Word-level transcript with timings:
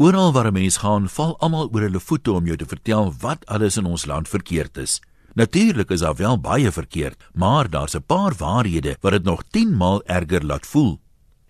Oral 0.00 0.32
waar 0.32 0.46
'n 0.46 0.52
mens 0.52 0.76
gaan, 0.76 1.08
val 1.08 1.38
almal 1.38 1.68
oor 1.72 1.80
hulle 1.80 2.00
voete 2.00 2.32
om 2.32 2.44
jou 2.44 2.56
te 2.56 2.66
vertel 2.66 3.14
wat 3.18 3.46
alles 3.46 3.76
in 3.76 3.84
ons 3.84 4.06
land 4.06 4.28
verkeerd 4.28 4.76
is. 4.76 5.00
Natuurlik 5.34 5.90
is 5.90 6.00
daar 6.00 6.14
wel 6.14 6.40
baie 6.40 6.72
verkeerd, 6.72 7.24
maar 7.34 7.70
daar's 7.70 7.94
'n 7.94 8.04
paar 8.06 8.34
waarhede 8.36 8.96
wat 9.00 9.12
dit 9.12 9.24
nog 9.24 9.42
10 9.50 9.76
maal 9.76 10.02
erger 10.06 10.44
laat 10.44 10.66
voel. 10.66 11.00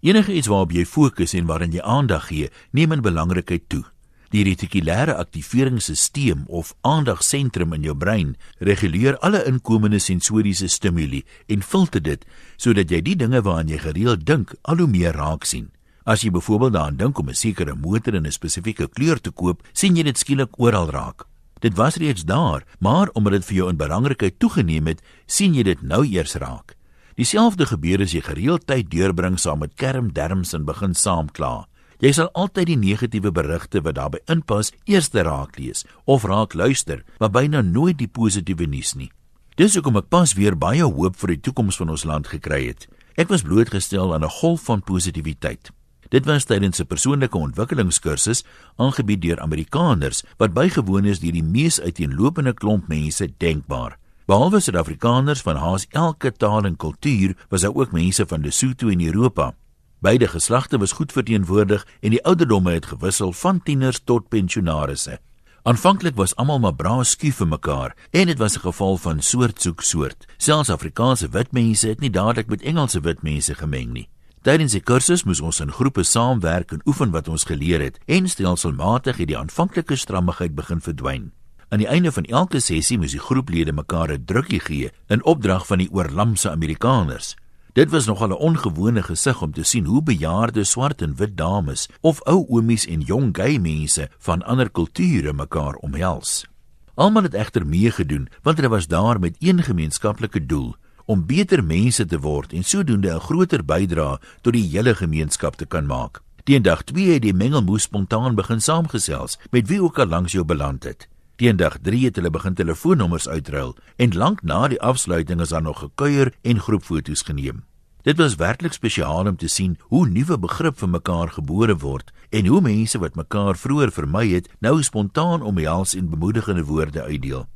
Enige 0.00 0.32
iets 0.34 0.46
waarop 0.46 0.72
jy 0.72 0.86
fokus 0.86 1.32
en 1.32 1.46
waarin 1.46 1.70
jy 1.70 1.80
aandag 1.80 2.26
gee, 2.26 2.50
neem 2.70 2.92
in 2.92 3.00
belangrikheid 3.00 3.62
toe. 3.68 3.84
Die 4.28 4.44
retikulêre 4.44 5.14
aktiveringsstelsel 5.14 6.42
of 6.46 6.74
aandagsentrum 6.80 7.72
in 7.72 7.82
jou 7.82 7.96
brein 7.96 8.36
reguleer 8.58 9.18
alle 9.18 9.44
inkomende 9.44 9.98
sensoriese 9.98 10.68
stimule 10.68 11.22
en 11.46 11.62
filter 11.62 12.02
dit 12.02 12.24
sodat 12.56 12.90
jy 12.90 13.02
die 13.02 13.16
dinge 13.16 13.42
waaraan 13.42 13.68
jy 13.68 13.78
gereeld 13.78 14.26
dink 14.26 14.54
al 14.62 14.76
hoe 14.76 14.86
meer 14.86 15.12
raak 15.12 15.44
sien. 15.44 15.70
As 16.04 16.22
jy 16.22 16.30
byvoorbeeld 16.34 16.72
daaraan 16.72 16.96
dink 16.96 17.18
om 17.18 17.28
'n 17.28 17.34
sekere 17.34 17.74
motor 17.74 18.14
in 18.14 18.26
'n 18.26 18.32
spesifieke 18.32 18.88
kleur 18.88 19.20
te 19.20 19.30
koop, 19.30 19.62
sien 19.72 19.96
jy 19.96 20.02
dit 20.02 20.18
skielik 20.18 20.58
oral 20.58 20.90
raak. 20.90 21.26
Dit 21.60 21.74
was 21.74 21.96
reeds 21.96 22.24
daar, 22.24 22.64
maar 22.78 23.08
omdat 23.12 23.32
dit 23.32 23.44
vir 23.44 23.56
jou 23.56 23.68
in 23.68 23.76
belangrikheid 23.76 24.38
toegeneem 24.38 24.86
het, 24.86 25.02
sien 25.26 25.54
jy 25.54 25.62
dit 25.62 25.82
nou 25.82 26.04
eers 26.04 26.34
raak. 26.34 26.76
Dieselfde 27.14 27.66
gebeur 27.66 28.00
as 28.00 28.12
jy 28.12 28.20
gereeld 28.20 28.66
tyd 28.66 28.90
deurbring 28.90 29.38
saam 29.38 29.58
met 29.58 29.74
kermderms 29.74 30.52
en 30.52 30.64
begin 30.64 30.94
saamkla. 30.94 31.66
Jy 32.00 32.12
sal 32.12 32.30
altyd 32.34 32.66
die 32.66 32.76
negatiewe 32.76 33.30
berigte 33.30 33.80
wat 33.80 33.94
daarbey 33.94 34.20
inpas 34.26 34.72
eers 34.84 35.10
raak 35.12 35.58
lees 35.58 35.84
of 36.04 36.24
raak 36.24 36.54
luister, 36.54 37.04
maar 37.20 37.30
byna 37.30 37.60
nooit 37.60 37.98
die 37.98 38.08
positiewe 38.08 38.66
nuus 38.66 38.94
nie. 38.94 39.12
Dis 39.56 39.74
hoekom 39.74 39.96
ek 39.96 40.08
pas 40.08 40.32
weer 40.34 40.56
baie 40.56 40.82
hoop 40.82 41.16
vir 41.16 41.28
die 41.28 41.40
toekoms 41.40 41.76
van 41.76 41.90
ons 41.90 42.04
land 42.04 42.26
gekry 42.26 42.66
het. 42.66 42.88
Ek 43.14 43.28
was 43.28 43.42
blootgestel 43.42 44.14
aan 44.14 44.24
'n 44.24 44.36
golf 44.40 44.64
van 44.64 44.82
positiwiteit. 44.82 45.70
Dit 46.12 46.26
was 46.28 46.44
tydens 46.44 46.80
'n 46.80 46.86
persoonlike 46.86 47.38
ontwikkelingskursus 47.38 48.44
aangebied 48.76 49.22
deur 49.22 49.40
Amerikaners 49.40 50.22
wat 50.36 50.52
bygewoon 50.52 51.04
is 51.04 51.20
deur 51.20 51.32
die 51.32 51.44
mees 51.44 51.80
uiteenlopende 51.80 52.52
klomp 52.52 52.88
mense 52.88 53.32
denkbaar. 53.36 53.96
Behalwe 54.26 54.60
Suid-Afrikaners 54.60 55.40
van 55.40 55.56
haas 55.56 55.86
elke 55.90 56.32
taal 56.32 56.64
en 56.64 56.76
kultuur, 56.76 57.36
was 57.48 57.60
daar 57.60 57.74
ook 57.74 57.92
mense 57.92 58.26
van 58.26 58.40
Lesotho 58.40 58.88
en 58.88 59.00
Europa. 59.00 59.54
Beide 59.98 60.28
geslagte 60.28 60.78
was 60.78 60.92
goed 60.92 61.12
verteenwoordig 61.12 61.86
en 62.00 62.10
die 62.10 62.24
ouderdomme 62.24 62.72
het 62.72 62.86
gewissel 62.86 63.32
van 63.32 63.62
tieners 63.62 64.00
tot 64.04 64.28
pensionaarsse. 64.28 65.18
Aanvanklik 65.62 66.16
was 66.16 66.36
almal 66.36 66.58
maar 66.58 66.74
braaf 66.74 67.06
skief 67.06 67.36
vir 67.36 67.48
mekaar 67.48 67.96
en 68.10 68.26
dit 68.26 68.38
was 68.38 68.56
'n 68.56 68.60
geval 68.60 68.96
van 68.96 69.22
soort 69.22 69.62
soek 69.62 69.80
soort. 69.80 70.26
Selfs 70.36 70.70
Afrikaanse 70.70 71.28
wit 71.28 71.52
mense 71.52 71.88
het 71.88 72.00
nie 72.00 72.10
dadelik 72.10 72.46
met 72.48 72.62
Engelse 72.62 73.00
wit 73.00 73.22
mense 73.22 73.54
gemeng 73.54 73.92
nie. 73.92 74.08
Tydens 74.42 74.72
die 74.74 74.82
kursus 74.82 75.20
moes 75.22 75.38
ons 75.38 75.60
in 75.62 75.70
groepe 75.70 76.02
saamwerk 76.02 76.72
en 76.74 76.80
oefen 76.90 77.12
wat 77.14 77.28
ons 77.30 77.44
geleer 77.46 77.78
het 77.78 78.00
en 78.10 78.24
stelselmatig 78.26 79.20
het 79.22 79.28
die 79.30 79.36
aanvanklike 79.38 79.94
strammigheid 79.94 80.56
begin 80.58 80.80
verdwyn. 80.82 81.28
Aan 81.70 81.78
die 81.78 81.86
einde 81.86 82.10
van 82.10 82.26
elke 82.26 82.58
sessie 82.58 82.98
moes 82.98 83.14
die 83.14 83.22
groeplede 83.22 83.70
mekaar 83.72 84.10
'n 84.10 84.24
drukkie 84.26 84.58
gee 84.58 84.90
in 85.06 85.22
opdrag 85.22 85.66
van 85.66 85.78
die 85.78 85.88
oorlamse 85.92 86.50
Amerikaners. 86.50 87.36
Dit 87.72 87.90
was 87.90 88.06
nogal 88.06 88.34
'n 88.34 88.42
ongewone 88.42 89.02
gesig 89.02 89.42
om 89.42 89.52
te 89.52 89.62
sien 89.62 89.84
hoe 89.84 90.02
bejaarde 90.02 90.64
swart 90.64 91.02
en 91.02 91.14
wit 91.14 91.36
dames 91.36 91.88
of 92.00 92.20
ou 92.26 92.44
oomies 92.48 92.86
en 92.86 93.00
jong 93.00 93.36
gay 93.36 93.58
mense 93.58 94.08
van 94.18 94.42
ander 94.42 94.70
kulture 94.70 95.32
mekaar 95.32 95.74
omhels. 95.74 96.46
Almal 96.94 97.22
het 97.22 97.34
egter 97.34 97.66
meegedoen 97.66 98.28
want 98.42 98.56
hulle 98.56 98.68
was 98.68 98.86
daar 98.86 99.20
met 99.20 99.36
een 99.38 99.62
gemeenskaplike 99.62 100.46
doel: 100.46 100.74
om 101.12 101.26
beter 101.28 101.60
mense 101.60 102.06
te 102.08 102.18
word 102.24 102.54
en 102.56 102.64
sodoende 102.64 103.10
'n 103.12 103.20
groter 103.20 103.62
bydrae 103.64 104.20
tot 104.40 104.52
die 104.52 104.68
hele 104.72 104.94
gemeenskap 104.94 105.56
te 105.56 105.66
kan 105.66 105.86
maak. 105.86 106.22
Teendag 106.44 106.82
2 106.82 107.12
het 107.12 107.22
die 107.22 107.34
mengelmoes 107.34 107.82
spontaan 107.82 108.34
begin 108.34 108.60
saamgesels 108.60 109.38
met 109.50 109.68
wie 109.68 109.82
ook 109.82 109.98
al 109.98 110.06
langs 110.06 110.32
jou 110.32 110.44
beland 110.44 110.84
het. 110.84 111.08
Teendag 111.36 111.78
3 111.82 112.04
het 112.04 112.16
hulle 112.16 112.30
begin 112.30 112.54
telefoonnommers 112.54 113.28
uitruil 113.28 113.76
en 113.96 114.16
lank 114.16 114.42
na 114.42 114.68
die 114.68 114.80
afsluiting 114.80 115.40
is 115.40 115.48
daar 115.48 115.62
nog 115.62 115.78
gekuier 115.78 116.32
en 116.42 116.60
groepfoto's 116.60 117.22
geneem. 117.22 117.64
Dit 118.02 118.16
was 118.16 118.34
werklik 118.34 118.72
spesiaal 118.72 119.26
om 119.26 119.36
te 119.36 119.48
sien 119.48 119.78
hoe 119.80 120.08
nuwe 120.08 120.38
begrip 120.38 120.78
vir 120.78 120.88
mekaar 120.88 121.28
gebore 121.28 121.76
word 121.76 122.12
en 122.30 122.46
hoe 122.46 122.60
mense 122.60 122.98
wat 122.98 123.14
mekaar 123.14 123.56
vroeër 123.56 123.92
vermy 123.92 124.28
het, 124.32 124.48
nou 124.58 124.82
spontaan 124.82 125.42
omhels 125.42 125.94
en 125.94 126.08
bemoedigende 126.08 126.64
woorde 126.64 127.02
uitdeel. 127.02 127.51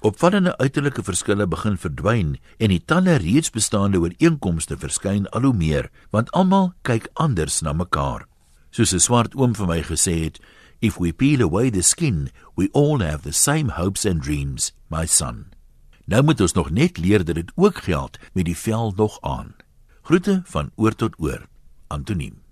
Opvallende 0.00 0.52
uiterlike 0.58 1.02
verskille 1.02 1.46
begin 1.50 1.74
verdwyn 1.74 2.36
en 2.62 2.70
die 2.70 2.82
talle 2.86 3.16
reeds 3.18 3.50
bestaande 3.50 3.98
ooreenkomste 3.98 4.76
verskyn 4.78 5.26
al 5.34 5.48
hoe 5.48 5.56
meer, 5.58 5.88
want 6.14 6.30
almal 6.38 6.70
kyk 6.86 7.08
anders 7.18 7.58
na 7.66 7.72
mekaar. 7.74 8.28
Soos 8.70 8.94
'n 8.94 9.02
swart 9.02 9.34
oom 9.34 9.54
vir 9.58 9.66
my 9.66 9.82
gesê 9.82 10.14
het, 10.24 10.38
if 10.80 11.00
we 11.00 11.12
peel 11.12 11.42
away 11.42 11.70
the 11.70 11.82
skin, 11.82 12.30
we 12.54 12.68
all 12.72 13.00
have 13.00 13.22
the 13.22 13.32
same 13.32 13.70
hopes 13.74 14.06
and 14.06 14.22
dreams, 14.22 14.72
my 14.88 15.04
son. 15.04 15.46
Nou 16.06 16.22
moet 16.22 16.40
ons 16.40 16.54
nog 16.54 16.70
net 16.70 16.98
leer 16.98 17.24
dat 17.24 17.34
dit 17.34 17.50
ook 17.56 17.82
geld 17.82 18.18
met 18.34 18.44
die 18.44 18.56
vel 18.56 18.92
nog 18.96 19.18
aan. 19.20 19.54
Groete 20.02 20.42
van 20.44 20.70
oor 20.76 20.94
tot 20.94 21.14
oor. 21.18 21.48
Antoniem 21.88 22.47